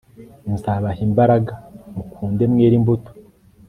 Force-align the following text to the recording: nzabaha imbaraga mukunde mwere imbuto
nzabaha 0.53 0.99
imbaraga 1.07 1.53
mukunde 1.95 2.43
mwere 2.51 2.73
imbuto 2.79 3.11